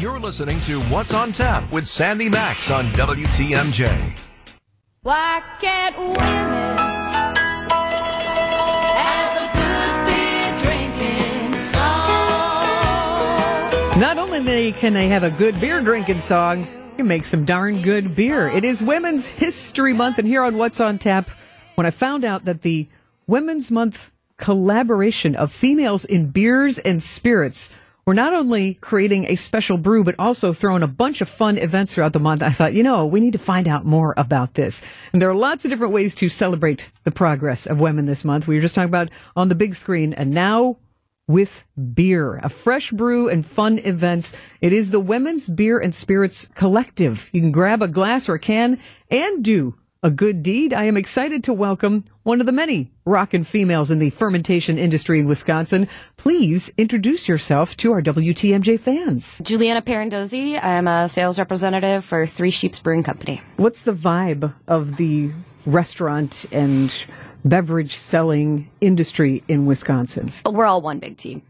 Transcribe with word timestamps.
You're 0.00 0.18
listening 0.18 0.58
to 0.62 0.80
What's 0.84 1.12
on 1.12 1.30
Tap 1.30 1.70
with 1.70 1.86
Sandy 1.86 2.30
Max 2.30 2.70
on 2.70 2.90
WTMJ. 2.92 4.18
Why 5.02 5.42
can't 5.60 5.98
women 5.98 6.16
have 8.96 9.36
a 9.36 9.52
good 9.58 10.06
beer 10.06 10.58
drinking 10.62 11.60
song? 11.68 12.08
Not 14.00 14.16
only 14.16 14.72
can 14.72 14.94
they 14.94 15.08
have 15.08 15.22
a 15.22 15.30
good 15.30 15.60
beer 15.60 15.82
drinking 15.82 16.20
song, 16.20 16.64
they 16.92 16.96
can 16.96 17.06
make 17.06 17.26
some 17.26 17.44
darn 17.44 17.82
good 17.82 18.16
beer. 18.16 18.48
It 18.48 18.64
is 18.64 18.82
Women's 18.82 19.28
History 19.28 19.92
Month, 19.92 20.18
and 20.18 20.26
here 20.26 20.42
on 20.42 20.56
What's 20.56 20.80
on 20.80 20.98
Tap, 20.98 21.28
when 21.74 21.86
I 21.86 21.90
found 21.90 22.24
out 22.24 22.46
that 22.46 22.62
the 22.62 22.88
Women's 23.26 23.70
Month 23.70 24.12
collaboration 24.38 25.36
of 25.36 25.52
females 25.52 26.06
in 26.06 26.30
beers 26.30 26.78
and 26.78 27.02
spirits 27.02 27.70
we're 28.10 28.14
not 28.14 28.34
only 28.34 28.74
creating 28.74 29.26
a 29.26 29.36
special 29.36 29.78
brew, 29.78 30.02
but 30.02 30.16
also 30.18 30.52
throwing 30.52 30.82
a 30.82 30.88
bunch 30.88 31.20
of 31.20 31.28
fun 31.28 31.56
events 31.56 31.94
throughout 31.94 32.12
the 32.12 32.18
month. 32.18 32.42
I 32.42 32.50
thought, 32.50 32.74
you 32.74 32.82
know, 32.82 33.06
we 33.06 33.20
need 33.20 33.34
to 33.34 33.38
find 33.38 33.68
out 33.68 33.84
more 33.84 34.14
about 34.16 34.54
this. 34.54 34.82
And 35.12 35.22
there 35.22 35.30
are 35.30 35.34
lots 35.36 35.64
of 35.64 35.70
different 35.70 35.92
ways 35.92 36.12
to 36.16 36.28
celebrate 36.28 36.90
the 37.04 37.12
progress 37.12 37.66
of 37.66 37.80
women 37.80 38.06
this 38.06 38.24
month. 38.24 38.48
We 38.48 38.56
were 38.56 38.62
just 38.62 38.74
talking 38.74 38.88
about 38.88 39.10
on 39.36 39.48
the 39.48 39.54
big 39.54 39.76
screen, 39.76 40.12
and 40.12 40.32
now 40.32 40.78
with 41.28 41.62
beer, 41.94 42.38
a 42.38 42.48
fresh 42.48 42.90
brew 42.90 43.28
and 43.28 43.46
fun 43.46 43.78
events. 43.78 44.36
It 44.60 44.72
is 44.72 44.90
the 44.90 44.98
Women's 44.98 45.46
Beer 45.46 45.78
and 45.78 45.94
Spirits 45.94 46.46
Collective. 46.56 47.30
You 47.32 47.40
can 47.40 47.52
grab 47.52 47.80
a 47.80 47.86
glass 47.86 48.28
or 48.28 48.34
a 48.34 48.40
can 48.40 48.80
and 49.08 49.44
do 49.44 49.76
a 50.02 50.10
good 50.10 50.42
deed. 50.42 50.72
I 50.72 50.84
am 50.84 50.96
excited 50.96 51.44
to 51.44 51.52
welcome 51.52 52.04
one 52.22 52.40
of 52.40 52.46
the 52.46 52.52
many 52.52 52.90
rockin' 53.04 53.44
females 53.44 53.90
in 53.90 53.98
the 53.98 54.10
fermentation 54.10 54.78
industry 54.78 55.20
in 55.20 55.26
Wisconsin. 55.26 55.88
Please 56.16 56.70
introduce 56.78 57.28
yourself 57.28 57.76
to 57.78 57.92
our 57.92 58.00
WTMJ 58.00 58.80
fans. 58.80 59.40
Julianna 59.42 59.82
Pierandozzi. 59.82 60.62
I'm 60.62 60.88
a 60.88 61.08
sales 61.08 61.38
representative 61.38 62.04
for 62.04 62.26
Three 62.26 62.50
Sheeps 62.50 62.78
Brewing 62.78 63.02
Company. 63.02 63.42
What's 63.56 63.82
the 63.82 63.92
vibe 63.92 64.54
of 64.66 64.96
the 64.96 65.32
restaurant 65.66 66.46
and 66.50 67.04
beverage 67.44 67.94
selling 67.94 68.70
industry 68.80 69.42
in 69.48 69.66
Wisconsin? 69.66 70.32
We're 70.46 70.66
all 70.66 70.80
one 70.80 70.98
big 70.98 71.18
team. 71.18 71.42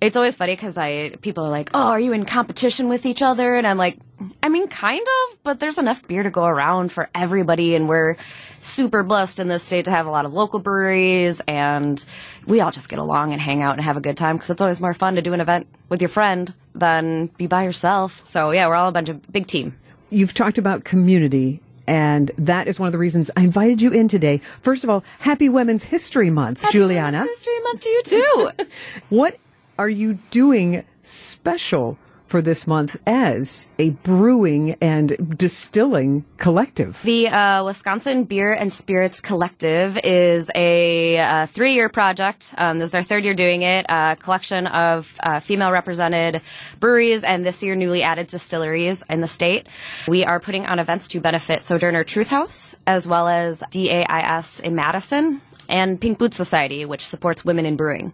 It's 0.00 0.16
always 0.16 0.36
funny 0.36 0.52
because 0.52 0.76
I 0.76 1.16
people 1.22 1.44
are 1.44 1.50
like, 1.50 1.70
"Oh, 1.72 1.88
are 1.88 2.00
you 2.00 2.12
in 2.12 2.26
competition 2.26 2.88
with 2.88 3.06
each 3.06 3.22
other?" 3.22 3.56
And 3.56 3.66
I'm 3.66 3.78
like, 3.78 3.98
"I 4.42 4.50
mean, 4.50 4.68
kind 4.68 5.00
of, 5.00 5.38
but 5.42 5.58
there's 5.58 5.78
enough 5.78 6.06
beer 6.06 6.22
to 6.22 6.30
go 6.30 6.44
around 6.44 6.92
for 6.92 7.08
everybody, 7.14 7.74
and 7.74 7.88
we're 7.88 8.16
super 8.58 9.02
blessed 9.02 9.40
in 9.40 9.48
this 9.48 9.62
state 9.62 9.86
to 9.86 9.90
have 9.90 10.06
a 10.06 10.10
lot 10.10 10.26
of 10.26 10.34
local 10.34 10.58
breweries, 10.58 11.40
and 11.48 12.04
we 12.46 12.60
all 12.60 12.70
just 12.70 12.90
get 12.90 12.98
along 12.98 13.32
and 13.32 13.40
hang 13.40 13.62
out 13.62 13.72
and 13.72 13.84
have 13.84 13.96
a 13.96 14.02
good 14.02 14.18
time 14.18 14.36
because 14.36 14.50
it's 14.50 14.60
always 14.60 14.80
more 14.82 14.92
fun 14.92 15.14
to 15.14 15.22
do 15.22 15.32
an 15.32 15.40
event 15.40 15.66
with 15.88 16.02
your 16.02 16.10
friend 16.10 16.52
than 16.74 17.28
be 17.38 17.46
by 17.46 17.64
yourself. 17.64 18.20
So 18.26 18.50
yeah, 18.50 18.68
we're 18.68 18.74
all 18.74 18.88
a 18.88 18.92
bunch 18.92 19.08
of 19.08 19.32
big 19.32 19.46
team. 19.46 19.78
You've 20.10 20.34
talked 20.34 20.58
about 20.58 20.84
community 20.84 21.60
and 21.86 22.30
that 22.36 22.68
is 22.68 22.80
one 22.80 22.88
of 22.88 22.92
the 22.92 22.98
reasons 22.98 23.30
I 23.36 23.42
invited 23.42 23.80
you 23.80 23.92
in 23.92 24.08
today. 24.08 24.40
First 24.60 24.84
of 24.84 24.90
all, 24.90 25.04
Happy 25.20 25.48
Women's 25.48 25.84
History 25.84 26.30
Month, 26.30 26.62
Happy 26.62 26.72
Julianna. 26.72 27.18
Women's 27.18 27.38
History 27.38 27.60
Month 27.60 27.80
to 27.80 27.88
you 27.88 28.02
too. 28.02 28.50
what 29.08 29.38
are 29.78 29.88
you 29.88 30.18
doing 30.30 30.84
special 31.02 31.98
for 32.26 32.42
this 32.42 32.66
month 32.66 32.96
as 33.06 33.70
a 33.78 33.90
brewing 33.90 34.76
and 34.80 35.38
distilling 35.38 36.24
collective? 36.38 37.00
The 37.04 37.28
uh, 37.28 37.64
Wisconsin 37.64 38.24
Beer 38.24 38.52
and 38.52 38.72
Spirits 38.72 39.20
Collective 39.20 39.98
is 40.02 40.50
a 40.54 41.18
uh, 41.18 41.46
three 41.46 41.74
year 41.74 41.88
project. 41.88 42.52
Um, 42.58 42.78
this 42.78 42.90
is 42.90 42.94
our 42.94 43.02
third 43.02 43.24
year 43.24 43.34
doing 43.34 43.62
it. 43.62 43.86
A 43.88 44.16
collection 44.18 44.66
of 44.66 45.16
uh, 45.22 45.40
female 45.40 45.70
represented 45.70 46.42
breweries 46.80 47.22
and 47.22 47.44
this 47.44 47.62
year 47.62 47.76
newly 47.76 48.02
added 48.02 48.26
distilleries 48.26 49.04
in 49.08 49.20
the 49.20 49.28
state. 49.28 49.68
We 50.08 50.24
are 50.24 50.40
putting 50.40 50.66
on 50.66 50.78
events 50.78 51.08
to 51.08 51.20
benefit 51.20 51.64
Sojourner 51.64 52.02
Truth 52.02 52.28
House 52.28 52.74
as 52.86 53.06
well 53.06 53.28
as 53.28 53.62
DAIS 53.70 54.60
in 54.60 54.74
Madison 54.74 55.40
and 55.68 56.00
Pink 56.00 56.18
Boots 56.18 56.36
Society, 56.36 56.84
which 56.84 57.06
supports 57.06 57.44
women 57.44 57.66
in 57.66 57.76
brewing. 57.76 58.12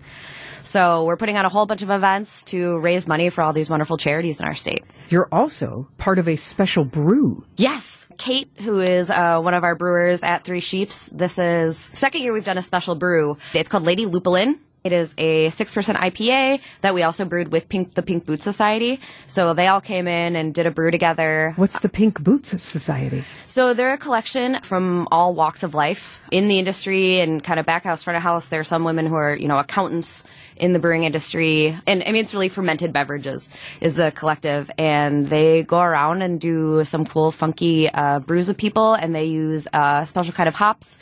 So 0.64 1.04
we're 1.04 1.16
putting 1.16 1.36
on 1.36 1.44
a 1.44 1.48
whole 1.48 1.66
bunch 1.66 1.82
of 1.82 1.90
events 1.90 2.44
to 2.44 2.78
raise 2.78 3.08
money 3.08 3.30
for 3.30 3.42
all 3.42 3.52
these 3.52 3.68
wonderful 3.68 3.96
charities 3.96 4.40
in 4.40 4.46
our 4.46 4.54
state. 4.54 4.84
You're 5.08 5.28
also 5.32 5.88
part 5.98 6.18
of 6.18 6.28
a 6.28 6.36
special 6.36 6.84
brew. 6.84 7.44
Yes. 7.56 8.08
Kate, 8.16 8.50
who 8.58 8.80
is 8.80 9.10
uh, 9.10 9.40
one 9.40 9.54
of 9.54 9.64
our 9.64 9.74
brewers 9.74 10.22
at 10.22 10.44
Three 10.44 10.60
Sheeps, 10.60 11.10
this 11.10 11.38
is 11.38 11.90
second 11.94 12.22
year 12.22 12.32
we've 12.32 12.44
done 12.44 12.58
a 12.58 12.62
special 12.62 12.94
brew. 12.94 13.36
It's 13.52 13.68
called 13.68 13.84
Lady 13.84 14.06
Lupulin. 14.06 14.58
It 14.84 14.92
is 14.92 15.14
a 15.16 15.46
6% 15.46 15.94
IPA 15.94 16.60
that 16.80 16.92
we 16.92 17.04
also 17.04 17.24
brewed 17.24 17.52
with 17.52 17.68
Pink, 17.68 17.94
the 17.94 18.02
Pink 18.02 18.26
Boots 18.26 18.42
Society. 18.42 18.98
So 19.28 19.54
they 19.54 19.68
all 19.68 19.80
came 19.80 20.08
in 20.08 20.34
and 20.34 20.52
did 20.52 20.66
a 20.66 20.72
brew 20.72 20.90
together. 20.90 21.52
What's 21.54 21.78
the 21.80 21.88
Pink 21.88 22.22
Boots 22.22 22.60
Society? 22.60 23.24
So 23.44 23.74
they're 23.74 23.94
a 23.94 23.98
collection 23.98 24.60
from 24.62 25.06
all 25.12 25.34
walks 25.34 25.62
of 25.62 25.74
life 25.74 26.20
in 26.32 26.48
the 26.48 26.58
industry 26.58 27.20
and 27.20 27.44
kind 27.44 27.60
of 27.60 27.66
back 27.66 27.84
house, 27.84 28.02
front 28.02 28.16
of 28.16 28.24
house. 28.24 28.48
There 28.48 28.58
are 28.58 28.64
some 28.64 28.82
women 28.82 29.06
who 29.06 29.14
are, 29.14 29.36
you 29.36 29.46
know, 29.46 29.58
accountants 29.58 30.24
in 30.56 30.72
the 30.72 30.78
brewing 30.78 31.04
industry. 31.04 31.78
And 31.86 32.02
I 32.02 32.06
mean, 32.06 32.22
it's 32.22 32.34
really 32.34 32.48
fermented 32.48 32.92
beverages 32.92 33.50
is 33.80 33.94
the 33.94 34.10
collective. 34.10 34.70
And 34.78 35.28
they 35.28 35.62
go 35.62 35.80
around 35.80 36.22
and 36.22 36.40
do 36.40 36.84
some 36.84 37.04
cool, 37.04 37.30
funky 37.30 37.88
uh, 37.88 38.18
brews 38.18 38.48
with 38.48 38.58
people. 38.58 38.94
And 38.94 39.14
they 39.14 39.26
use 39.26 39.68
a 39.72 40.04
special 40.06 40.32
kind 40.32 40.48
of 40.48 40.56
hops 40.56 40.98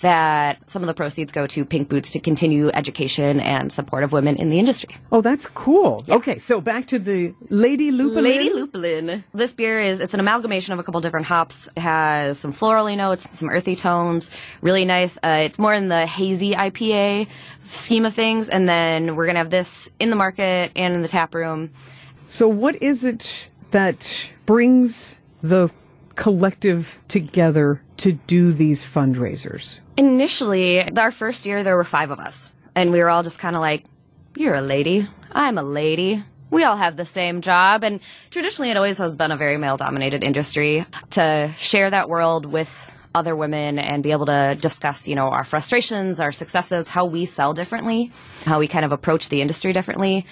that 0.00 0.70
some 0.70 0.82
of 0.82 0.86
the 0.86 0.94
proceeds 0.94 1.32
go 1.32 1.46
to 1.46 1.64
Pink 1.64 1.88
Boots 1.88 2.10
to 2.12 2.20
continue 2.20 2.68
education 2.70 3.40
and 3.40 3.72
support 3.72 4.04
of 4.04 4.12
women 4.12 4.36
in 4.36 4.50
the 4.50 4.58
industry. 4.58 4.96
Oh, 5.10 5.20
that's 5.20 5.46
cool. 5.46 6.02
Okay, 6.08 6.38
so 6.38 6.60
back 6.60 6.86
to 6.88 6.98
the 6.98 7.34
Lady 7.48 7.90
Lupulin. 7.90 8.22
Lady 8.22 8.50
Lupulin. 8.50 9.24
This 9.32 9.52
beer 9.52 9.80
is 9.80 10.00
it's 10.00 10.14
an 10.14 10.20
amalgamation 10.20 10.72
of 10.72 10.78
a 10.78 10.82
couple 10.82 11.00
different 11.00 11.26
hops. 11.26 11.68
It 11.76 11.80
has 11.80 12.38
some 12.38 12.52
florally 12.52 12.96
notes, 12.96 13.28
some 13.30 13.48
earthy 13.48 13.76
tones. 13.76 14.30
Really 14.60 14.84
nice. 14.84 15.16
Uh, 15.18 15.42
it's 15.42 15.58
more 15.58 15.74
in 15.74 15.88
the 15.88 16.06
hazy 16.06 16.52
IPA 16.52 17.28
scheme 17.68 18.04
of 18.04 18.14
things, 18.14 18.48
and 18.48 18.68
then 18.68 19.16
we're 19.16 19.26
gonna 19.26 19.38
have 19.38 19.50
this 19.50 19.90
in 19.98 20.10
the 20.10 20.16
market 20.16 20.72
and 20.76 20.94
in 20.94 21.02
the 21.02 21.08
tap 21.08 21.34
room. 21.34 21.70
So, 22.26 22.48
what 22.48 22.82
is 22.82 23.04
it 23.04 23.46
that 23.70 24.28
brings 24.46 25.20
the 25.42 25.70
collective 26.16 26.98
together 27.08 27.80
to 27.98 28.12
do 28.12 28.52
these 28.52 28.84
fundraisers? 28.84 29.80
Initially, 29.96 30.90
our 30.96 31.10
first 31.10 31.46
year, 31.46 31.62
there 31.62 31.76
were 31.76 31.84
five 31.84 32.10
of 32.10 32.18
us, 32.18 32.52
and 32.74 32.90
we 32.90 33.00
were 33.00 33.10
all 33.10 33.22
just 33.22 33.38
kind 33.38 33.56
of 33.56 33.62
like, 33.62 33.84
"You're 34.36 34.54
a 34.54 34.60
lady. 34.60 35.08
I'm 35.32 35.58
a 35.58 35.62
lady." 35.62 36.24
We 36.50 36.62
all 36.62 36.76
have 36.76 36.96
the 36.96 37.04
same 37.04 37.40
job, 37.40 37.82
and 37.82 38.00
traditionally, 38.30 38.70
it 38.70 38.76
always 38.76 38.98
has 38.98 39.16
been 39.16 39.32
a 39.32 39.36
very 39.36 39.56
male-dominated 39.56 40.22
industry. 40.22 40.86
To 41.10 41.52
share 41.56 41.90
that 41.90 42.08
world 42.08 42.46
with 42.46 42.92
other 43.14 43.36
women 43.36 43.78
and 43.78 44.02
be 44.02 44.12
able 44.12 44.26
to 44.26 44.56
discuss, 44.60 45.06
you 45.06 45.14
know, 45.14 45.28
our 45.28 45.44
frustrations, 45.44 46.20
our 46.20 46.32
successes, 46.32 46.88
how 46.88 47.04
we 47.04 47.24
sell 47.24 47.54
differently, 47.54 48.10
how 48.44 48.58
we 48.58 48.66
kind 48.66 48.84
of 48.84 48.92
approach 48.92 49.28
the 49.28 49.40
industry 49.40 49.72
differently. 49.72 50.26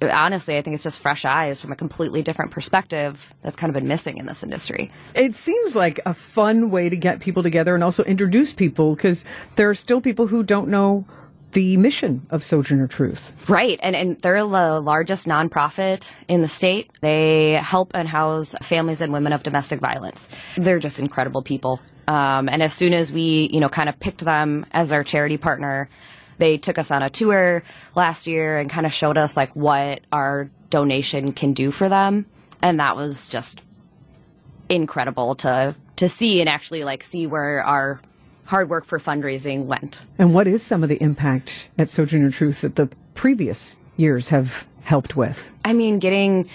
Honestly, 0.00 0.56
I 0.56 0.62
think 0.62 0.74
it's 0.74 0.84
just 0.84 1.00
fresh 1.00 1.24
eyes 1.24 1.60
from 1.60 1.72
a 1.72 1.76
completely 1.76 2.22
different 2.22 2.52
perspective 2.52 3.34
that's 3.42 3.56
kind 3.56 3.68
of 3.68 3.74
been 3.74 3.88
missing 3.88 4.18
in 4.18 4.26
this 4.26 4.44
industry. 4.44 4.92
It 5.14 5.34
seems 5.34 5.74
like 5.74 5.98
a 6.06 6.14
fun 6.14 6.70
way 6.70 6.88
to 6.88 6.96
get 6.96 7.18
people 7.18 7.42
together 7.42 7.74
and 7.74 7.82
also 7.82 8.04
introduce 8.04 8.52
people 8.52 8.94
because 8.94 9.24
there 9.56 9.68
are 9.68 9.74
still 9.74 10.00
people 10.00 10.28
who 10.28 10.44
don't 10.44 10.68
know 10.68 11.04
the 11.52 11.76
mission 11.78 12.26
of 12.30 12.44
Sojourner 12.44 12.86
Truth. 12.86 13.32
Right. 13.48 13.80
And, 13.82 13.96
and 13.96 14.20
they're 14.20 14.46
the 14.46 14.80
largest 14.80 15.26
nonprofit 15.26 16.14
in 16.28 16.42
the 16.42 16.48
state. 16.48 16.90
They 17.00 17.52
help 17.54 17.92
and 17.94 18.06
house 18.06 18.54
families 18.62 19.00
and 19.00 19.12
women 19.12 19.32
of 19.32 19.42
domestic 19.42 19.80
violence. 19.80 20.28
They're 20.56 20.78
just 20.78 21.00
incredible 21.00 21.42
people. 21.42 21.80
Um, 22.08 22.48
and 22.48 22.62
as 22.62 22.72
soon 22.72 22.94
as 22.94 23.12
we, 23.12 23.50
you 23.52 23.60
know, 23.60 23.68
kind 23.68 23.88
of 23.88 24.00
picked 24.00 24.24
them 24.24 24.64
as 24.72 24.92
our 24.92 25.04
charity 25.04 25.36
partner, 25.36 25.90
they 26.38 26.56
took 26.56 26.78
us 26.78 26.90
on 26.90 27.02
a 27.02 27.10
tour 27.10 27.62
last 27.94 28.26
year 28.26 28.58
and 28.58 28.70
kind 28.70 28.86
of 28.86 28.94
showed 28.94 29.18
us 29.18 29.36
like 29.36 29.54
what 29.54 30.00
our 30.10 30.50
donation 30.70 31.32
can 31.32 31.52
do 31.52 31.70
for 31.70 31.90
them. 31.90 32.24
And 32.62 32.80
that 32.80 32.96
was 32.96 33.28
just 33.28 33.60
incredible 34.70 35.34
to, 35.36 35.76
to 35.96 36.08
see 36.08 36.40
and 36.40 36.48
actually 36.48 36.82
like 36.82 37.02
see 37.02 37.26
where 37.26 37.62
our 37.62 38.00
hard 38.46 38.70
work 38.70 38.86
for 38.86 38.98
fundraising 38.98 39.66
went. 39.66 40.02
And 40.16 40.32
what 40.32 40.48
is 40.48 40.62
some 40.62 40.82
of 40.82 40.88
the 40.88 41.00
impact 41.02 41.68
at 41.76 41.90
Sojourner 41.90 42.30
Truth 42.30 42.62
that 42.62 42.76
the 42.76 42.88
previous 43.14 43.76
years 43.98 44.30
have 44.30 44.66
helped 44.82 45.14
with? 45.14 45.50
I 45.62 45.74
mean, 45.74 45.98
getting 45.98 46.48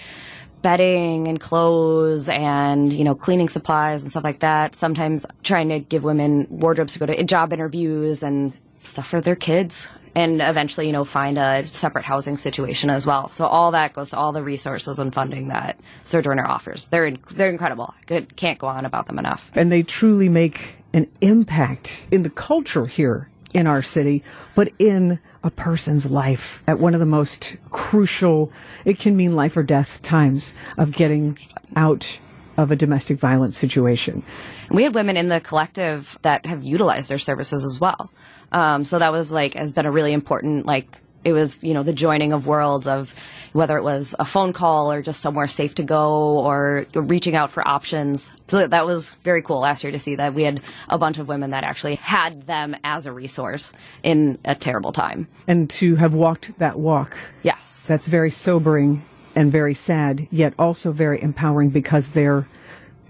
bedding 0.63 1.27
and 1.27 1.39
clothes 1.39 2.27
and 2.27 2.91
you 2.91 3.03
know 3.03 3.13
cleaning 3.13 3.49
supplies 3.49 4.01
and 4.01 4.09
stuff 4.09 4.23
like 4.23 4.39
that. 4.39 4.73
Sometimes 4.75 5.27
trying 5.43 5.69
to 5.69 5.79
give 5.79 6.03
women 6.03 6.47
wardrobes 6.49 6.93
to 6.93 6.99
go 6.99 7.05
to 7.05 7.23
job 7.23 7.53
interviews 7.53 8.23
and 8.23 8.57
stuff 8.79 9.07
for 9.07 9.21
their 9.21 9.35
kids. 9.35 9.89
And 10.15 10.41
eventually 10.41 10.87
you 10.87 10.93
know 10.93 11.03
find 11.03 11.37
a 11.37 11.63
separate 11.63 12.05
housing 12.05 12.37
situation 12.37 12.89
as 12.89 13.05
well. 13.05 13.29
So 13.29 13.45
all 13.45 13.71
that 13.71 13.93
goes 13.93 14.09
to 14.11 14.17
all 14.17 14.31
the 14.31 14.43
resources 14.43 14.97
and 14.97 15.13
funding 15.13 15.49
that 15.49 15.79
sojourner 16.03 16.45
offers. 16.45 16.85
They're 16.87 17.11
they're 17.11 17.49
incredible. 17.49 17.93
Good, 18.07 18.35
can't 18.35 18.57
go 18.57 18.67
on 18.67 18.85
about 18.85 19.05
them 19.05 19.19
enough. 19.19 19.51
And 19.53 19.71
they 19.71 19.83
truly 19.83 20.29
make 20.29 20.77
an 20.93 21.07
impact 21.21 22.07
in 22.09 22.23
the 22.23 22.29
culture 22.29 22.87
here 22.87 23.29
in 23.53 23.67
our 23.67 23.83
city 23.83 24.23
but 24.55 24.71
in 24.79 25.19
a 25.43 25.51
person's 25.51 26.09
life 26.09 26.63
at 26.67 26.79
one 26.79 26.93
of 26.93 26.99
the 26.99 27.05
most 27.05 27.57
crucial, 27.69 28.51
it 28.85 28.97
can 28.97 29.15
mean 29.15 29.35
life 29.35 29.57
or 29.57 29.63
death 29.63 30.01
times 30.01 30.53
of 30.77 30.91
getting 30.93 31.37
out 31.75 32.19
of 32.57 32.71
a 32.71 32.75
domestic 32.75 33.17
violence 33.17 33.57
situation. 33.57 34.23
We 34.69 34.83
had 34.83 34.93
women 34.93 35.17
in 35.17 35.27
the 35.27 35.41
collective 35.41 36.17
that 36.21 36.45
have 36.45 36.63
utilized 36.63 37.09
their 37.09 37.19
services 37.19 37.65
as 37.65 37.79
well. 37.79 38.11
Um, 38.51 38.85
so 38.85 38.99
that 38.99 39.11
was 39.11 39.31
like 39.31 39.55
has 39.55 39.71
been 39.71 39.85
a 39.85 39.91
really 39.91 40.13
important 40.13 40.65
like 40.65 40.99
it 41.23 41.33
was 41.33 41.61
you 41.63 41.73
know 41.73 41.83
the 41.83 41.93
joining 41.93 42.33
of 42.33 42.47
worlds 42.47 42.87
of 42.87 43.13
whether 43.53 43.77
it 43.77 43.83
was 43.83 44.15
a 44.17 44.25
phone 44.25 44.51
call 44.51 44.91
or 44.91 45.01
just 45.03 45.21
somewhere 45.21 45.45
safe 45.45 45.75
to 45.75 45.83
go 45.83 46.39
or 46.39 46.87
reaching 46.95 47.35
out 47.35 47.51
for 47.51 47.65
options. 47.67 48.31
So 48.47 48.65
that 48.67 48.85
was 48.85 49.11
very 49.23 49.43
cool 49.43 49.59
last 49.59 49.83
year 49.83 49.91
to 49.91 49.99
see 49.99 50.15
that 50.15 50.33
we 50.33 50.41
had 50.43 50.59
a 50.89 50.97
bunch 50.97 51.19
of 51.19 51.27
women 51.27 51.51
that 51.51 51.63
actually 51.63 51.95
had 51.95 52.47
them 52.47 52.75
as 52.83 53.05
a 53.05 53.11
resource 53.11 53.71
in 54.01 54.39
a 54.43 54.55
terrible 54.55 54.91
time. 54.91 55.27
And 55.47 55.69
to 55.71 55.95
have 55.97 56.15
walked 56.15 56.57
that 56.57 56.79
walk, 56.79 57.15
Yes. 57.43 57.85
that's 57.87 58.07
very 58.07 58.31
sobering 58.31 59.05
and 59.35 59.51
very 59.51 59.75
sad, 59.75 60.27
yet 60.31 60.53
also 60.57 60.91
very 60.91 61.21
empowering 61.21 61.69
because 61.69 62.11
they're 62.11 62.47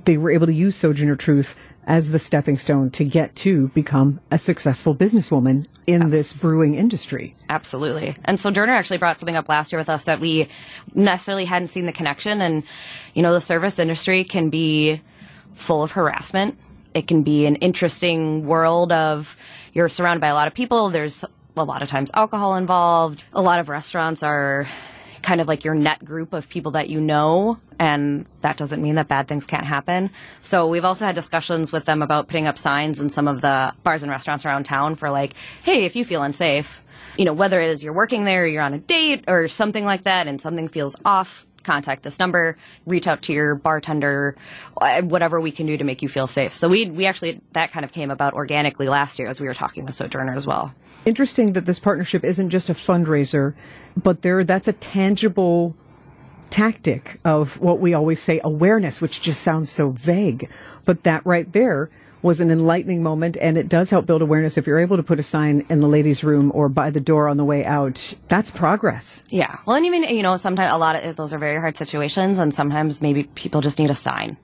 they 0.06 0.18
were 0.18 0.32
able 0.32 0.48
to 0.48 0.54
use 0.54 0.76
Sojourner 0.76 1.16
Truth 1.16 1.56
as 1.86 2.12
the 2.12 2.20
stepping 2.20 2.58
stone 2.58 2.90
to 2.92 3.04
get 3.04 3.36
to 3.36 3.68
become 3.70 4.20
a 4.32 4.38
successful 4.38 4.96
businesswoman 4.96 5.66
in 5.86 6.10
this 6.10 6.40
brewing 6.40 6.76
industry. 6.76 7.36
Absolutely. 7.50 8.16
And 8.26 8.40
so 8.40 8.50
Sojourner 8.50 8.74
actually 8.74 8.98
brought 8.98 9.20
something 9.20 9.36
up 9.36 9.50
last 9.50 9.72
year 9.72 9.80
with 9.80 9.90
us 9.90 10.06
that 10.06 10.20
we 10.20 10.48
necessarily 10.94 11.46
hadn't 11.46 11.68
seen 11.68 11.86
the 11.86 11.92
connection. 11.92 12.42
And, 12.42 12.64
you 13.14 13.22
know, 13.22 13.34
the 13.34 13.42
service 13.42 13.80
industry 13.80 14.24
can 14.24 14.50
be 14.50 15.02
full 15.54 15.84
of 15.84 15.92
harassment. 15.92 16.58
It 16.94 17.08
can 17.08 17.24
be 17.24 17.46
an 17.46 17.56
interesting 17.58 18.46
world 18.46 18.92
of 18.92 19.36
you're 19.74 19.90
surrounded 19.90 20.22
by 20.22 20.28
a 20.28 20.36
lot 20.36 20.48
of 20.48 20.54
people. 20.54 20.90
There's 20.90 21.26
a 21.58 21.64
lot 21.64 21.82
of 21.82 21.90
times 21.90 22.12
alcohol 22.14 22.56
involved. 22.56 23.26
A 23.34 23.42
lot 23.42 23.60
of 23.60 23.70
restaurants 23.70 24.24
are 24.24 24.68
kind 25.24 25.42
of 25.42 25.48
like 25.48 25.64
your 25.64 25.74
net 25.74 26.04
group 26.06 26.34
of 26.34 26.48
people 26.50 26.74
that 26.74 26.90
you 26.90 27.02
know, 27.02 27.58
and 27.80 28.26
that 28.42 28.58
doesn't 28.58 28.82
mean 28.82 28.96
that 28.96 29.08
bad 29.08 29.28
things 29.28 29.46
can't 29.46 29.66
happen. 29.66 30.12
So 30.40 30.68
we've 30.68 30.86
also 30.86 31.06
had 31.06 31.16
discussions 31.16 31.72
with 31.72 31.86
them 31.86 32.02
about 32.02 32.28
putting 32.28 32.46
up 32.46 32.58
signs 32.58 33.02
in 33.02 33.10
some 33.10 33.28
of 33.28 33.42
the 33.42 33.74
bars 33.84 34.04
and 34.04 34.12
restaurants 34.12 34.46
around 34.46 34.64
town 34.66 34.96
for 34.96 35.10
like, 35.10 35.34
hey, 35.64 35.86
if 35.86 35.96
you 35.96 36.06
feel 36.06 36.22
unsafe, 36.22 36.84
you 37.18 37.26
know, 37.26 37.34
whether 37.34 37.60
it 37.60 37.70
is 37.70 37.84
you're 37.84 37.94
working 37.94 38.26
there, 38.26 38.44
or 38.44 38.48
you're 38.48 38.62
on 38.62 38.74
a 38.74 38.80
date, 38.80 39.24
or 39.28 39.48
something 39.48 39.86
like 39.86 40.04
that, 40.04 40.28
and 40.28 40.42
something 40.42 40.68
feels 40.68 40.96
off, 41.06 41.46
contact 41.64 42.04
this 42.04 42.20
number, 42.20 42.58
reach 42.86 43.08
out 43.08 43.22
to 43.24 43.34
your 43.34 43.56
bartender, 43.56 44.36
uh, 44.82 45.02
whatever 45.02 45.40
we 45.40 45.52
can 45.52 45.66
do 45.66 45.78
to 45.78 45.84
make 45.84 46.02
you 46.02 46.10
feel 46.10 46.28
safe. 46.28 46.54
So 46.54 46.68
we 46.68 46.90
we 46.90 47.06
actually 47.06 47.42
that 47.54 47.72
kind 47.72 47.84
of 47.84 47.92
came 47.92 48.12
about 48.12 48.34
organically 48.34 48.88
last 48.88 49.20
year 49.20 49.30
as 49.30 49.40
we 49.40 49.48
were 49.48 49.54
talking 49.54 49.86
with 49.86 49.96
Sojourner 49.96 50.34
as 50.34 50.46
well. 50.46 50.74
Interesting 51.06 51.54
that 51.54 51.66
this 51.66 51.80
partnership 51.80 52.24
isn't 52.24 52.50
just 52.50 52.70
a 52.70 52.74
fundraiser, 52.74 53.54
but 54.02 54.22
there 54.22 54.44
that's 54.44 54.68
a 54.68 54.74
tangible 54.74 55.76
tactic 56.50 57.20
of 57.26 57.60
what 57.60 57.80
we 57.80 57.94
always 57.94 58.22
say 58.22 58.40
awareness, 58.44 59.02
which 59.02 59.22
just 59.22 59.42
sounds 59.42 59.72
so 59.72 59.90
vague. 59.90 60.50
But 60.86 61.04
that 61.04 61.26
right 61.26 61.52
there 61.52 61.90
was 62.24 62.42
an 62.42 62.50
enlightening 62.50 63.04
moment 63.04 63.38
and 63.40 63.58
it 63.58 63.70
does 63.70 63.92
help 63.92 64.08
build 64.08 64.24
awareness 64.24 64.58
if 64.58 64.66
you're 64.66 64.80
able 64.80 64.98
to 64.98 65.04
put 65.04 65.20
a 65.20 65.24
sign 65.24 65.66
in 65.70 65.82
the 65.82 65.88
ladies' 65.88 66.24
room 66.24 66.52
or 66.56 66.70
by 66.70 66.90
the 66.90 67.00
door 67.00 67.28
on 67.28 67.38
the 67.38 67.46
way 67.46 67.64
out. 67.64 68.16
That's 68.30 68.50
progress. 68.50 69.24
Yeah. 69.30 69.60
Well, 69.66 69.76
and 69.76 69.86
even, 69.86 70.04
you 70.04 70.24
know, 70.24 70.38
sometimes 70.38 70.72
a 70.72 70.78
lot 70.78 70.96
of 70.96 71.16
those 71.16 71.34
are 71.34 71.38
very 71.38 71.60
hard 71.60 71.78
situations, 71.78 72.40
and 72.40 72.54
sometimes 72.54 73.02
maybe 73.02 73.26
people 73.26 73.62
just 73.62 73.78
need 73.78 73.90
a 73.90 73.96
sign, 73.96 74.38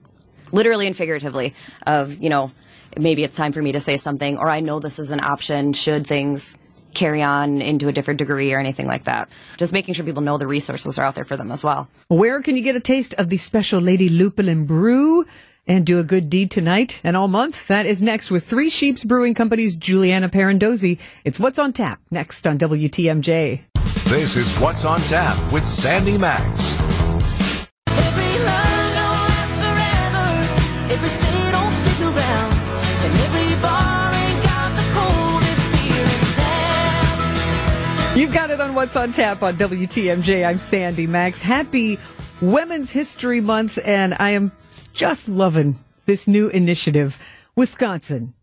literally 0.51 0.85
and 0.85 0.95
figuratively, 0.95 1.55
of, 1.87 2.21
you 2.21 2.29
know, 2.29 2.51
maybe 2.97 3.23
it's 3.23 3.37
time 3.37 3.53
for 3.53 3.61
me 3.61 3.71
to 3.71 3.79
say 3.79 3.97
something, 3.97 4.37
or 4.37 4.49
I 4.49 4.59
know 4.59 4.79
this 4.79 4.99
is 4.99 5.11
an 5.11 5.23
option 5.23 5.73
should 5.73 6.05
things 6.05 6.57
carry 6.93 7.21
on 7.21 7.61
into 7.61 7.87
a 7.87 7.91
different 7.91 8.17
degree 8.17 8.51
or 8.51 8.59
anything 8.59 8.87
like 8.87 9.03
that. 9.03 9.29
Just 9.57 9.73
making 9.73 9.93
sure 9.93 10.03
people 10.03 10.23
know 10.23 10.37
the 10.37 10.47
resources 10.47 10.97
are 10.97 11.05
out 11.05 11.15
there 11.15 11.23
for 11.23 11.37
them 11.37 11.51
as 11.51 11.63
well. 11.63 11.87
Where 12.07 12.41
can 12.41 12.57
you 12.57 12.63
get 12.63 12.75
a 12.75 12.79
taste 12.79 13.13
of 13.15 13.29
the 13.29 13.37
special 13.37 13.79
Lady 13.79 14.09
Lupulin 14.09 14.65
brew 14.65 15.25
and 15.69 15.85
do 15.85 15.99
a 15.99 16.03
good 16.03 16.29
deed 16.29 16.51
tonight 16.51 16.99
and 17.03 17.15
all 17.15 17.27
month? 17.29 17.67
That 17.67 17.85
is 17.85 18.03
next 18.03 18.31
with 18.31 18.45
Three 18.45 18.69
Sheeps 18.69 19.03
Brewing 19.05 19.35
Company's 19.35 19.77
Julianna 19.77 20.27
Pierandozzi. 20.27 20.99
It's 21.23 21.39
What's 21.39 21.59
on 21.59 21.71
Tap 21.71 22.01
next 22.11 22.45
on 22.47 22.57
WTMJ. 22.57 23.61
This 24.05 24.35
is 24.35 24.57
What's 24.57 24.83
on 24.83 24.99
Tap 25.01 25.37
with 25.53 25.65
Sandy 25.65 26.17
Max. 26.17 26.79
Every 27.87 28.23
love 28.43 28.93
don't 28.97 29.21
last 29.29 29.53
forever. 29.61 30.93
Every 30.93 31.09
stay 31.09 31.51
don't 31.51 31.71
stick 31.71 32.01
around. 32.01 32.53
And 33.05 33.13
every 33.21 33.61
bar 33.61 34.11
ain't 34.11 34.43
got 34.43 34.75
the 34.75 34.85
coldest 34.97 35.71
beer 35.71 36.03
in 36.03 36.25
town. 36.35 38.17
You've 38.19 38.33
got 38.33 38.49
it 38.49 38.59
on 38.59 38.73
What's 38.73 38.95
on 38.95 39.11
Tap 39.11 39.43
on 39.43 39.55
WTMJ. 39.57 40.47
I'm 40.47 40.57
Sandy 40.57 41.05
Max. 41.05 41.41
Happy 41.43 41.99
Women's 42.41 42.91
History 42.91 43.41
Month, 43.41 43.77
and 43.83 44.15
I 44.17 44.29
am 44.29 44.53
just 44.93 45.27
loving 45.27 45.77
this 46.05 46.25
new 46.25 46.47
initiative. 46.47 47.19
Wisconsin, 47.57 48.33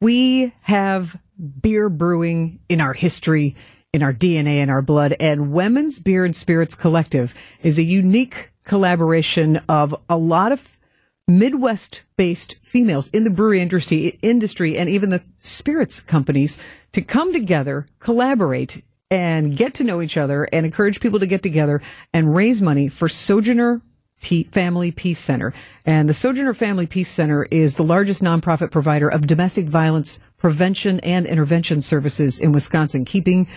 we 0.00 0.54
have 0.62 1.20
beer 1.60 1.90
brewing 1.90 2.60
in 2.70 2.80
our 2.80 2.94
history, 2.94 3.54
in 3.92 4.02
our 4.02 4.14
DNA, 4.14 4.62
in 4.62 4.70
our 4.70 4.80
blood, 4.80 5.14
and 5.20 5.52
Women's 5.52 5.98
Beer 5.98 6.24
and 6.24 6.34
Spirits 6.34 6.74
Collective 6.74 7.34
is 7.62 7.78
a 7.78 7.82
unique 7.82 8.50
collaboration 8.64 9.60
of 9.68 9.94
a 10.08 10.16
lot 10.16 10.50
of 10.50 10.78
Midwest 11.26 12.04
based 12.16 12.54
females 12.62 13.10
in 13.10 13.24
the 13.24 13.30
brewery 13.30 13.60
industry, 13.60 14.18
industry 14.22 14.78
and 14.78 14.88
even 14.88 15.10
the 15.10 15.22
spirits 15.36 16.00
companies 16.00 16.56
to 16.92 17.02
come 17.02 17.34
together, 17.34 17.84
collaborate 17.98 18.82
and 19.10 19.56
get 19.56 19.74
to 19.74 19.84
know 19.84 20.02
each 20.02 20.16
other 20.16 20.44
and 20.52 20.66
encourage 20.66 21.00
people 21.00 21.18
to 21.18 21.26
get 21.26 21.42
together 21.42 21.80
and 22.12 22.34
raise 22.34 22.60
money 22.60 22.88
for 22.88 23.08
Sojourner 23.08 23.80
Family 24.18 24.90
Peace 24.90 25.18
Center. 25.18 25.54
And 25.86 26.08
the 26.08 26.14
Sojourner 26.14 26.54
Family 26.54 26.86
Peace 26.86 27.08
Center 27.08 27.44
is 27.44 27.76
the 27.76 27.84
largest 27.84 28.22
nonprofit 28.22 28.70
provider 28.70 29.08
of 29.08 29.26
domestic 29.26 29.66
violence 29.66 30.18
prevention 30.36 31.00
and 31.00 31.26
intervention 31.26 31.82
services 31.82 32.38
in 32.38 32.52
Wisconsin, 32.52 33.04
keeping 33.04 33.48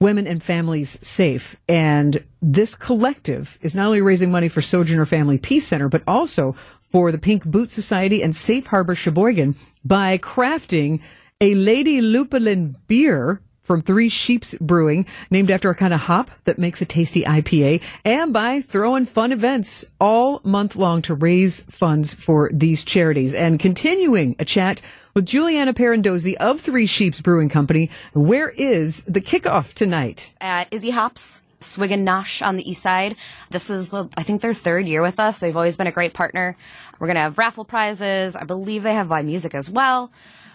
women 0.00 0.26
and 0.26 0.42
families 0.42 0.98
safe. 1.06 1.60
And 1.68 2.24
this 2.42 2.74
collective 2.74 3.58
is 3.62 3.74
not 3.74 3.86
only 3.86 4.02
raising 4.02 4.30
money 4.30 4.48
for 4.48 4.60
Sojourner 4.60 5.06
Family 5.06 5.38
Peace 5.38 5.66
Center, 5.66 5.88
but 5.88 6.02
also 6.06 6.56
for 6.90 7.12
the 7.12 7.18
Pink 7.18 7.44
Boot 7.44 7.70
Society 7.70 8.22
and 8.22 8.34
Safe 8.34 8.66
Harbor 8.66 8.94
Sheboygan 8.94 9.54
by 9.84 10.18
crafting 10.18 11.00
a 11.40 11.54
Lady 11.54 12.00
Lupulin 12.00 12.76
beer 12.86 13.40
from 13.70 13.80
Three 13.80 14.08
Sheeps 14.08 14.56
Brewing, 14.60 15.06
named 15.30 15.48
after 15.48 15.70
a 15.70 15.76
kind 15.76 15.94
of 15.94 16.00
hop 16.00 16.32
that 16.42 16.58
makes 16.58 16.82
a 16.82 16.84
tasty 16.84 17.22
IPA, 17.22 17.80
and 18.04 18.32
by 18.32 18.60
throwing 18.60 19.06
fun 19.06 19.30
events 19.30 19.88
all 20.00 20.40
month 20.42 20.74
long 20.74 21.02
to 21.02 21.14
raise 21.14 21.60
funds 21.60 22.12
for 22.12 22.50
these 22.52 22.82
charities. 22.82 23.32
And 23.32 23.60
continuing 23.60 24.34
a 24.40 24.44
chat 24.44 24.82
with 25.14 25.24
Julianna 25.24 25.72
Pierandozzi 25.72 26.34
of 26.34 26.60
Three 26.60 26.84
Sheeps 26.84 27.20
Brewing 27.20 27.48
Company. 27.48 27.90
Where 28.12 28.48
is 28.48 29.04
the 29.04 29.20
kickoff 29.20 29.72
tonight? 29.72 30.34
at 30.40 30.66
Izzy 30.72 30.90
Hops. 30.90 31.40
Swig 31.60 31.92
and 31.92 32.08
Nosh 32.08 32.44
on 32.44 32.56
the 32.56 32.68
east 32.68 32.82
side. 32.82 33.14
This 33.50 33.70
is, 33.70 33.94
I 33.94 34.22
think, 34.24 34.40
their 34.40 34.54
third 34.54 34.88
year 34.88 35.02
with 35.02 35.20
us. 35.20 35.38
They've 35.38 35.54
always 35.54 35.76
been 35.76 35.86
a 35.86 35.92
great 35.92 36.14
partner. 36.14 36.56
We're 36.98 37.06
going 37.06 37.16
to 37.16 37.20
have 37.20 37.38
raffle 37.38 37.66
prizes. 37.66 38.34
I 38.34 38.44
believe 38.44 38.82
they 38.82 38.94
have 38.94 39.10
live 39.10 39.26
music 39.26 39.54
as 39.54 39.70
well. 39.70 40.10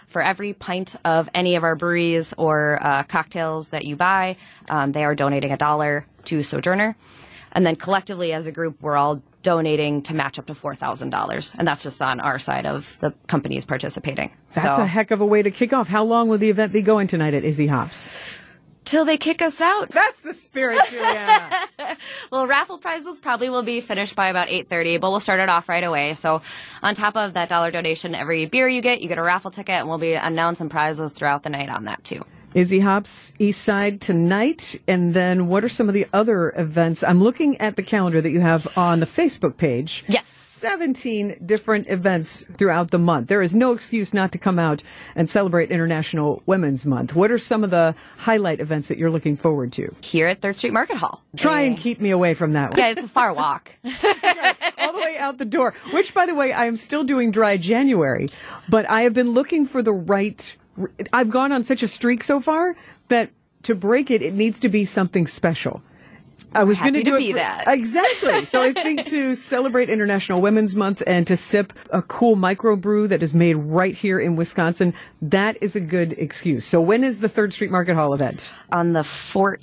For 0.06 0.22
every 0.22 0.52
pint 0.52 0.96
of 1.04 1.28
any 1.34 1.56
of 1.56 1.64
our 1.64 1.74
breweries 1.74 2.32
or 2.38 2.78
uh, 2.80 3.02
cocktails 3.02 3.70
that 3.70 3.84
you 3.84 3.96
buy, 3.96 4.36
um, 4.70 4.92
they 4.92 5.04
are 5.04 5.14
donating 5.14 5.52
a 5.52 5.56
dollar 5.56 6.06
to 6.26 6.42
Sojourner. 6.42 6.96
And 7.52 7.66
then 7.66 7.76
collectively 7.76 8.32
as 8.32 8.46
a 8.46 8.52
group, 8.52 8.76
we're 8.80 8.96
all 8.96 9.22
donating 9.42 10.02
to 10.02 10.14
match 10.14 10.38
up 10.38 10.46
to 10.46 10.52
$4,000. 10.52 11.54
And 11.56 11.66
that's 11.68 11.82
just 11.84 12.02
on 12.02 12.20
our 12.20 12.38
side 12.38 12.66
of 12.66 12.98
the 13.00 13.14
companies 13.28 13.64
participating. 13.64 14.32
That's 14.54 14.76
so, 14.76 14.82
a 14.82 14.86
heck 14.86 15.10
of 15.10 15.20
a 15.20 15.26
way 15.26 15.42
to 15.42 15.50
kick 15.50 15.72
off. 15.72 15.88
How 15.88 16.04
long 16.04 16.28
will 16.28 16.38
the 16.38 16.50
event 16.50 16.72
be 16.72 16.82
going 16.82 17.06
tonight 17.06 17.32
at 17.32 17.44
Izzy 17.44 17.68
Hops? 17.68 18.10
Till 18.86 19.04
they 19.04 19.18
kick 19.18 19.42
us 19.42 19.60
out. 19.60 19.90
That's 19.90 20.22
the 20.22 20.32
spirit, 20.32 20.80
Julianna. 20.88 21.50
Well, 22.32 22.46
raffle 22.46 22.78
prizes 22.78 23.20
probably 23.20 23.50
will 23.50 23.62
be 23.62 23.80
finished 23.80 24.16
by 24.16 24.28
about 24.28 24.48
8:30, 24.48 25.00
but 25.00 25.10
we'll 25.10 25.20
start 25.20 25.40
it 25.40 25.48
off 25.48 25.68
right 25.68 25.84
away. 25.84 26.14
So, 26.14 26.42
on 26.82 26.94
top 26.94 27.16
of 27.16 27.34
that 27.34 27.48
dollar 27.48 27.70
donation, 27.70 28.14
every 28.14 28.46
beer 28.46 28.66
you 28.66 28.80
get, 28.80 29.00
you 29.02 29.08
get 29.08 29.18
a 29.18 29.22
raffle 29.22 29.50
ticket, 29.50 29.76
and 29.76 29.88
we'll 29.88 29.98
be 29.98 30.14
announcing 30.14 30.68
prizes 30.68 31.12
throughout 31.12 31.42
the 31.42 31.50
night 31.50 31.68
on 31.68 31.84
that 31.84 32.02
too. 32.02 32.24
Izzy 32.54 32.80
Hops 32.80 33.34
East 33.38 33.62
Side 33.62 34.00
tonight. 34.00 34.80
And 34.88 35.12
then 35.12 35.46
what 35.46 35.62
are 35.62 35.68
some 35.68 35.88
of 35.88 35.94
the 35.94 36.06
other 36.12 36.52
events? 36.56 37.04
I'm 37.04 37.22
looking 37.22 37.60
at 37.60 37.76
the 37.76 37.82
calendar 37.82 38.20
that 38.22 38.30
you 38.30 38.40
have 38.40 38.76
on 38.78 39.00
the 39.00 39.06
Facebook 39.06 39.58
page. 39.58 40.04
Yes. 40.08 40.45
17 40.56 41.36
different 41.44 41.86
events 41.88 42.46
throughout 42.56 42.90
the 42.90 42.98
month. 42.98 43.28
There 43.28 43.42
is 43.42 43.54
no 43.54 43.72
excuse 43.72 44.14
not 44.14 44.32
to 44.32 44.38
come 44.38 44.58
out 44.58 44.82
and 45.14 45.28
celebrate 45.28 45.70
International 45.70 46.42
Women's 46.46 46.86
Month. 46.86 47.14
What 47.14 47.30
are 47.30 47.38
some 47.38 47.62
of 47.62 47.70
the 47.70 47.94
highlight 48.18 48.60
events 48.60 48.88
that 48.88 48.96
you're 48.96 49.10
looking 49.10 49.36
forward 49.36 49.70
to? 49.74 49.94
Here 50.00 50.26
at 50.28 50.40
Third 50.40 50.56
Street 50.56 50.72
Market 50.72 50.96
Hall. 50.96 51.22
Try 51.36 51.60
and 51.60 51.76
keep 51.76 52.00
me 52.00 52.10
away 52.10 52.32
from 52.32 52.54
that 52.54 52.70
one. 52.70 52.78
Yeah, 52.78 52.88
it's 52.88 53.04
a 53.04 53.08
far 53.08 53.34
walk. 53.34 53.72
all 53.84 54.92
the 54.92 55.02
way 55.04 55.18
out 55.18 55.36
the 55.36 55.44
door. 55.44 55.74
Which, 55.92 56.14
by 56.14 56.24
the 56.24 56.34
way, 56.34 56.52
I 56.54 56.64
am 56.64 56.76
still 56.76 57.04
doing 57.04 57.30
dry 57.30 57.58
January, 57.58 58.30
but 58.68 58.88
I 58.88 59.02
have 59.02 59.12
been 59.12 59.32
looking 59.32 59.66
for 59.66 59.82
the 59.82 59.92
right. 59.92 60.56
I've 61.12 61.30
gone 61.30 61.52
on 61.52 61.64
such 61.64 61.82
a 61.82 61.88
streak 61.88 62.24
so 62.24 62.40
far 62.40 62.76
that 63.08 63.30
to 63.64 63.74
break 63.74 64.10
it, 64.10 64.22
it 64.22 64.32
needs 64.32 64.58
to 64.60 64.70
be 64.70 64.86
something 64.86 65.26
special. 65.26 65.82
I 66.56 66.64
was 66.64 66.80
going 66.80 66.94
to 66.94 67.02
do 67.02 67.18
be 67.18 67.32
for- 67.32 67.38
that. 67.38 67.64
Exactly. 67.68 68.44
So 68.46 68.60
I 68.62 68.72
think 68.72 69.04
to 69.06 69.34
celebrate 69.52 69.90
International 69.90 70.40
Women's 70.40 70.74
Month 70.74 71.02
and 71.06 71.26
to 71.26 71.36
sip 71.36 71.72
a 71.90 72.02
cool 72.02 72.36
microbrew 72.36 73.08
that 73.08 73.22
is 73.22 73.34
made 73.34 73.54
right 73.54 73.94
here 73.94 74.18
in 74.18 74.36
Wisconsin, 74.36 74.94
that 75.20 75.56
is 75.60 75.76
a 75.76 75.80
good 75.80 76.12
excuse. 76.12 76.64
So 76.64 76.80
when 76.80 77.04
is 77.04 77.20
the 77.20 77.28
Third 77.28 77.52
Street 77.52 77.70
Market 77.70 77.94
Hall 77.94 78.14
event? 78.14 78.50
On 78.72 78.92
the 78.94 79.00
14th, 79.02 79.60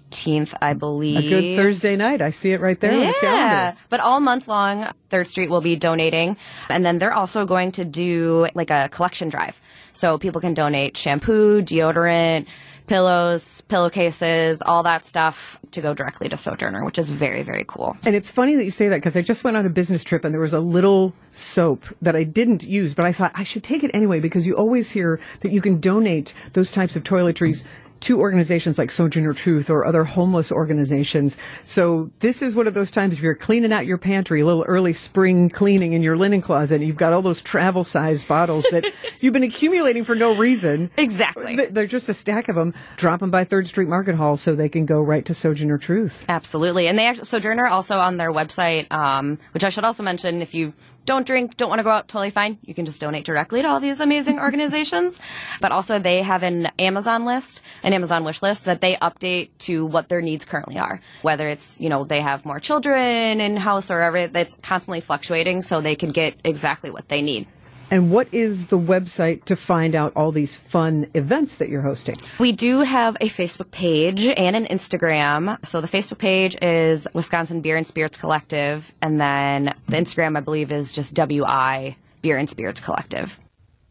I 0.61 0.73
believe. 0.73 1.17
A 1.17 1.21
good 1.29 1.55
Thursday 1.55 1.95
night. 1.95 2.21
I 2.21 2.29
see 2.29 2.51
it 2.51 2.61
right 2.61 2.79
there 2.79 2.91
on 2.93 2.99
the 2.99 3.05
Yeah, 3.05 3.11
calendar. 3.21 3.77
but 3.89 3.99
all 3.99 4.19
month 4.19 4.47
long, 4.47 4.87
Third 5.09 5.27
Street 5.27 5.49
will 5.49 5.61
be 5.61 5.75
donating, 5.75 6.37
and 6.69 6.85
then 6.85 6.99
they're 6.99 7.13
also 7.13 7.45
going 7.45 7.71
to 7.73 7.85
do 7.85 8.47
like 8.55 8.69
a 8.69 8.89
collection 8.89 9.29
drive, 9.29 9.59
so 9.93 10.17
people 10.17 10.41
can 10.41 10.53
donate 10.53 10.95
shampoo, 10.97 11.61
deodorant, 11.61 12.45
pillows, 12.87 13.61
pillowcases, 13.69 14.61
all 14.61 14.83
that 14.83 15.05
stuff 15.05 15.59
to 15.71 15.81
go 15.81 15.93
directly 15.93 16.27
to 16.29 16.35
Sojourner, 16.37 16.83
which 16.83 16.97
is 16.99 17.09
very 17.09 17.41
very 17.43 17.63
cool. 17.67 17.95
And 18.05 18.15
it's 18.15 18.29
funny 18.29 18.55
that 18.55 18.65
you 18.65 18.71
say 18.71 18.89
that 18.89 18.97
because 18.97 19.15
I 19.15 19.21
just 19.21 19.43
went 19.43 19.55
on 19.57 19.65
a 19.65 19.69
business 19.69 20.03
trip 20.03 20.25
and 20.25 20.33
there 20.33 20.41
was 20.41 20.53
a 20.53 20.59
little 20.59 21.13
soap 21.31 21.85
that 22.01 22.15
I 22.15 22.23
didn't 22.23 22.63
use, 22.63 22.93
but 22.93 23.05
I 23.05 23.11
thought 23.13 23.31
I 23.35 23.43
should 23.43 23.63
take 23.63 23.83
it 23.83 23.91
anyway 23.93 24.19
because 24.19 24.45
you 24.45 24.55
always 24.55 24.91
hear 24.91 25.19
that 25.41 25.51
you 25.51 25.61
can 25.61 25.79
donate 25.79 26.33
those 26.53 26.71
types 26.71 26.95
of 26.95 27.03
toiletries 27.03 27.65
to 28.03 28.19
organizations 28.19 28.77
like 28.77 28.91
Sojourner 28.91 29.33
Truth 29.33 29.69
or 29.69 29.85
other 29.85 30.03
homeless 30.03 30.51
organizations. 30.51 31.37
So 31.61 32.11
this 32.19 32.41
is 32.41 32.55
one 32.55 32.67
of 32.67 32.73
those 32.73 32.91
times 32.91 33.17
if 33.17 33.23
you're 33.23 33.33
cleaning 33.33 33.71
out 33.71 33.85
your 33.85 33.97
pantry, 33.97 34.41
a 34.41 34.45
little 34.45 34.63
early 34.63 34.93
spring 34.93 35.49
cleaning 35.49 35.93
in 35.93 36.03
your 36.03 36.17
linen 36.17 36.41
closet, 36.41 36.75
and 36.75 36.85
you've 36.85 36.97
got 36.97 37.13
all 37.13 37.21
those 37.21 37.41
travel 37.41 37.83
sized 37.83 38.27
bottles 38.27 38.65
that 38.71 38.85
you've 39.21 39.33
been 39.33 39.43
accumulating 39.43 40.03
for 40.03 40.15
no 40.15 40.35
reason. 40.35 40.91
Exactly. 40.97 41.55
They're 41.67 41.87
just 41.87 42.09
a 42.09 42.13
stack 42.13 42.49
of 42.49 42.55
them. 42.55 42.73
Drop 42.97 43.21
them 43.21 43.31
by 43.31 43.45
Third 43.45 43.67
Street 43.67 43.87
Market 43.87 44.15
Hall 44.15 44.35
so 44.35 44.53
they 44.53 44.69
can 44.69 44.85
go 44.85 45.01
right 45.01 45.25
to 45.25 45.33
Sojourner 45.33 45.77
Truth. 45.77 46.25
Absolutely. 46.27 46.87
And 46.87 46.99
they 46.99 47.07
actually, 47.07 47.25
Sojourner 47.25 47.67
also 47.67 47.97
on 47.97 48.17
their 48.17 48.31
website, 48.31 48.91
um, 48.91 49.39
which 49.53 49.63
I 49.63 49.69
should 49.69 49.85
also 49.85 50.03
mention 50.03 50.41
if 50.41 50.53
you 50.53 50.73
don't 51.05 51.25
drink, 51.27 51.57
don't 51.57 51.69
want 51.69 51.79
to 51.79 51.83
go 51.83 51.91
out, 51.91 52.07
totally 52.07 52.29
fine. 52.29 52.57
You 52.63 52.73
can 52.73 52.85
just 52.85 53.01
donate 53.01 53.25
directly 53.25 53.61
to 53.61 53.67
all 53.67 53.79
these 53.79 53.99
amazing 53.99 54.39
organizations. 54.47 55.19
But 55.61 55.71
also 55.71 55.99
they 55.99 56.21
have 56.21 56.43
an 56.43 56.67
Amazon 56.79 57.25
list, 57.25 57.61
an 57.83 57.93
Amazon 57.93 58.23
wish 58.23 58.41
list 58.41 58.65
that 58.65 58.81
they 58.81 58.95
update 58.95 59.49
to 59.59 59.85
what 59.85 60.09
their 60.09 60.21
needs 60.21 60.45
currently 60.45 60.77
are. 60.77 61.01
Whether 61.21 61.47
it's, 61.49 61.79
you 61.79 61.89
know, 61.89 62.03
they 62.03 62.21
have 62.21 62.45
more 62.45 62.59
children 62.59 63.41
in 63.41 63.57
house 63.57 63.91
or 63.91 63.97
whatever, 63.99 64.27
that's 64.27 64.57
constantly 64.57 65.01
fluctuating 65.01 65.61
so 65.61 65.81
they 65.81 65.95
can 65.95 66.11
get 66.11 66.35
exactly 66.43 66.89
what 66.89 67.09
they 67.09 67.21
need. 67.21 67.47
And 67.93 68.09
what 68.09 68.27
is 68.31 68.65
the 68.65 68.79
website 68.79 69.45
to 69.45 69.55
find 69.55 69.93
out 69.93 70.13
all 70.15 70.31
these 70.31 70.55
fun 70.55 71.05
events 71.13 71.57
that 71.57 71.69
you're 71.69 71.83
hosting? 71.83 72.15
We 72.39 72.51
do 72.51 72.79
have 72.79 73.15
a 73.21 73.29
Facebook 73.29 73.69
page 73.69 74.25
and 74.25 74.55
an 74.55 74.65
Instagram. 74.65 75.63
So 75.63 75.79
the 75.79 75.87
Facebook 75.87 76.17
page 76.17 76.55
is 76.59 77.07
Wisconsin 77.13 77.61
Beer 77.61 77.77
and 77.77 77.85
Spirits 77.85 78.17
Collective, 78.17 78.91
and 78.99 79.21
then 79.21 79.75
the 79.87 79.97
Instagram, 79.97 80.35
I 80.35 80.39
believe, 80.39 80.71
is 80.71 80.91
just 80.91 81.13
WI 81.13 81.95
Beer 82.23 82.39
and 82.39 82.49
Spirits 82.49 82.79
Collective. 82.79 83.39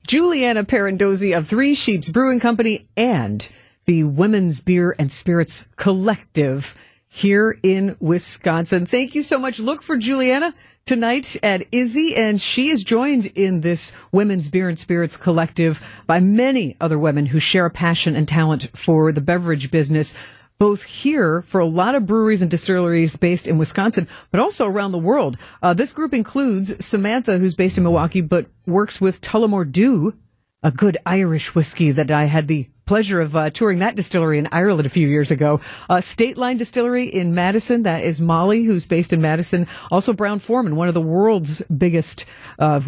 Julianna 0.09 0.65
Pierandozzi 0.65 1.39
of 1.39 1.47
Three 1.47 1.73
Sheeps 1.73 2.09
Brewing 2.09 2.41
Company 2.41 2.89
and 2.97 3.49
the 3.85 4.03
Women's 4.03 4.59
Beer 4.59 4.97
and 4.99 5.13
Spirits 5.13 5.69
Collective 5.77 6.77
here 7.07 7.57
in 7.63 7.95
Wisconsin. 8.01 8.85
Thank 8.85 9.15
you 9.15 9.23
so 9.23 9.39
much. 9.39 9.61
Look 9.61 9.81
for 9.81 9.97
Julianna 9.97 10.57
tonight 10.85 11.37
at 11.43 11.67
Izzy, 11.73 12.17
and 12.17 12.41
she 12.41 12.69
is 12.69 12.85
joined 12.85 13.27
in 13.27 13.61
this 13.61 13.93
Women's 14.11 14.49
Beer 14.49 14.69
and 14.69 14.79
Spirits 14.79 15.17
Collective 15.17 15.81
by 16.07 16.21
many 16.21 16.77
other 16.81 16.99
women 16.99 17.27
who 17.27 17.39
share 17.39 17.67
a 17.67 17.71
passion 17.71 18.17
and 18.17 18.27
talent 18.27 18.71
for 18.77 19.13
the 19.13 19.21
beverage 19.21 19.71
business 19.71 20.15
both 20.59 20.85
here 20.85 21.43
for 21.43 21.61
a 21.61 21.67
lot 21.67 21.97
of 21.97 22.07
breweries 22.07 22.41
and 22.41 22.49
distilleries 22.49 23.17
based 23.17 23.49
in 23.49 23.59
Wisconsin, 23.59 24.07
but 24.31 24.39
also 24.39 24.65
around 24.65 24.93
the 24.93 24.99
world. 24.99 25.37
Uh, 25.61 25.75
this 25.75 25.93
group 25.93 26.15
includes 26.15 26.85
Samantha, 26.85 27.39
who's 27.39 27.57
based 27.57 27.77
in 27.77 27.83
Milwaukee, 27.83 28.21
but 28.21 28.47
works 28.65 29.01
with 29.01 29.21
Tullamore 29.21 29.73
Dew, 29.73 30.15
a 30.63 30.71
good 30.71 30.97
Irish 31.05 31.57
whiskey 31.57 31.91
that 31.91 32.13
I 32.13 32.27
had 32.27 32.47
the 32.47 32.69
pleasure 32.93 33.23
of 33.23 33.35
uh, 33.35 33.49
touring 33.49 33.79
that 33.79 33.97
distillery 33.97 34.37
in 34.37 34.47
Ireland 34.53 34.85
a 34.85 34.91
few 34.91 35.09
years 35.09 35.31
ago. 35.31 35.63
Uh, 35.89 36.03
State 36.03 36.37
Line 36.37 36.59
Distillery 36.59 37.07
in 37.07 37.35
Madison, 37.35 37.85
that 37.85 38.05
is 38.05 38.21
Molly, 38.21 38.65
who's 38.65 38.85
based 38.85 39.15
in 39.15 39.23
Madison. 39.23 39.67
Also 39.91 40.13
Brown-Forman, 40.13 40.77
one 40.77 40.89
of 40.89 40.95
the 40.95 41.01
world's 41.01 41.63
biggest 41.63 42.27
uh, 42.59 42.83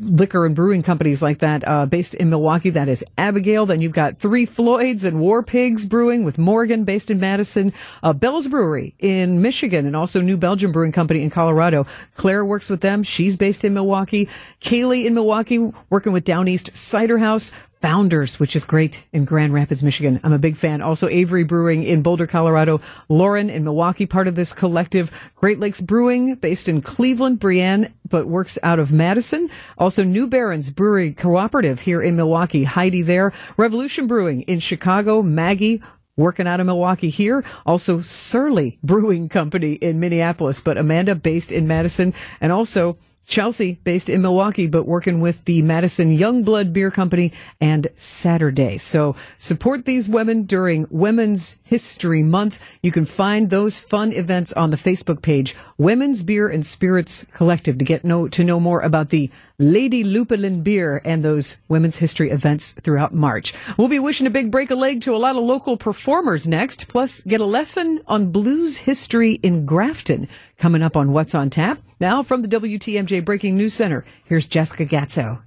liquor 0.00 0.44
and 0.44 0.56
brewing 0.56 0.82
companies 0.82 1.22
like 1.22 1.38
that, 1.38 1.62
uh, 1.68 1.86
based 1.86 2.16
in 2.16 2.30
Milwaukee. 2.30 2.70
That 2.70 2.88
is 2.88 3.04
Abigail. 3.16 3.64
Then 3.64 3.80
you've 3.80 3.92
got 3.92 4.18
Three 4.18 4.44
Floyds 4.44 5.04
and 5.04 5.20
War 5.20 5.44
Pigs 5.44 5.84
Brewing 5.84 6.24
with 6.24 6.36
Morgan, 6.36 6.82
based 6.82 7.08
in 7.08 7.20
Madison. 7.20 7.72
Uh, 8.02 8.12
Bell's 8.12 8.48
Brewery 8.48 8.96
in 8.98 9.40
Michigan, 9.40 9.86
and 9.86 9.94
also 9.94 10.20
New 10.20 10.36
Belgium 10.36 10.72
Brewing 10.72 10.90
Company 10.90 11.22
in 11.22 11.30
Colorado. 11.30 11.86
Claire 12.16 12.44
works 12.44 12.68
with 12.68 12.80
them. 12.80 13.04
She's 13.04 13.36
based 13.36 13.64
in 13.64 13.72
Milwaukee. 13.72 14.28
Kaylee 14.60 15.04
in 15.04 15.14
Milwaukee, 15.14 15.70
working 15.90 16.12
with 16.12 16.24
Down 16.24 16.48
East 16.48 16.74
Cider 16.76 17.18
House. 17.18 17.52
Founders, 17.84 18.40
which 18.40 18.56
is 18.56 18.64
great 18.64 19.04
in 19.12 19.26
Grand 19.26 19.52
Rapids, 19.52 19.82
Michigan. 19.82 20.18
I'm 20.24 20.32
a 20.32 20.38
big 20.38 20.56
fan. 20.56 20.80
Also, 20.80 21.06
Avery 21.06 21.44
Brewing 21.44 21.82
in 21.82 22.00
Boulder, 22.00 22.26
Colorado. 22.26 22.80
Lauren 23.10 23.50
in 23.50 23.62
Milwaukee, 23.62 24.06
part 24.06 24.26
of 24.26 24.36
this 24.36 24.54
collective. 24.54 25.10
Great 25.36 25.60
Lakes 25.60 25.82
Brewing, 25.82 26.36
based 26.36 26.66
in 26.66 26.80
Cleveland. 26.80 27.40
Brienne, 27.40 27.92
but 28.08 28.26
works 28.26 28.58
out 28.62 28.78
of 28.78 28.90
Madison. 28.90 29.50
Also, 29.76 30.02
New 30.02 30.26
Barons 30.26 30.70
Brewery 30.70 31.12
Cooperative 31.12 31.80
here 31.80 32.00
in 32.00 32.16
Milwaukee. 32.16 32.64
Heidi 32.64 33.02
there. 33.02 33.34
Revolution 33.58 34.06
Brewing 34.06 34.40
in 34.42 34.60
Chicago. 34.60 35.20
Maggie 35.20 35.82
working 36.16 36.46
out 36.46 36.60
of 36.60 36.66
Milwaukee 36.66 37.10
here. 37.10 37.44
Also, 37.66 38.00
Surly 38.00 38.78
Brewing 38.82 39.28
Company 39.28 39.74
in 39.74 40.00
Minneapolis, 40.00 40.58
but 40.58 40.78
Amanda 40.78 41.14
based 41.14 41.52
in 41.52 41.68
Madison. 41.68 42.14
And 42.40 42.50
also, 42.50 42.96
Chelsea, 43.26 43.78
based 43.84 44.08
in 44.08 44.22
Milwaukee, 44.22 44.66
but 44.66 44.86
working 44.86 45.20
with 45.20 45.44
the 45.44 45.62
Madison 45.62 46.16
Youngblood 46.16 46.72
Beer 46.72 46.90
Company 46.90 47.32
and 47.60 47.88
Saturday. 47.94 48.76
So 48.76 49.16
support 49.36 49.84
these 49.84 50.08
women 50.08 50.44
during 50.44 50.86
Women's 50.90 51.58
History 51.64 52.22
Month. 52.22 52.60
You 52.82 52.92
can 52.92 53.04
find 53.04 53.50
those 53.50 53.78
fun 53.78 54.12
events 54.12 54.52
on 54.52 54.70
the 54.70 54.76
Facebook 54.76 55.22
page, 55.22 55.54
Women's 55.78 56.22
Beer 56.22 56.48
and 56.48 56.64
Spirits 56.64 57.26
Collective, 57.32 57.78
to 57.78 57.84
get 57.84 58.04
know, 58.04 58.28
to 58.28 58.44
know 58.44 58.60
more 58.60 58.80
about 58.80 59.10
the 59.10 59.30
Lady 59.58 60.02
Lupulin 60.02 60.62
beer 60.62 61.00
and 61.04 61.24
those 61.24 61.58
women's 61.68 61.98
history 61.98 62.30
events 62.30 62.72
throughout 62.72 63.14
March. 63.14 63.54
We'll 63.76 63.88
be 63.88 64.00
wishing 64.00 64.26
a 64.26 64.30
big 64.30 64.50
break 64.50 64.70
a 64.70 64.74
leg 64.74 65.00
to 65.02 65.14
a 65.14 65.18
lot 65.18 65.36
of 65.36 65.44
local 65.44 65.76
performers 65.76 66.48
next, 66.48 66.88
plus 66.88 67.20
get 67.20 67.40
a 67.40 67.44
lesson 67.44 68.00
on 68.06 68.32
blues 68.32 68.78
history 68.78 69.34
in 69.42 69.64
Grafton 69.64 70.28
coming 70.58 70.82
up 70.82 70.96
on 70.96 71.12
What's 71.12 71.34
on 71.34 71.50
Tap. 71.50 71.83
Now 72.00 72.22
from 72.22 72.42
the 72.42 72.48
WTMJ 72.48 73.24
Breaking 73.24 73.56
News 73.56 73.74
Center, 73.74 74.04
here's 74.24 74.46
Jessica 74.46 74.84
Gatzo. 74.84 75.40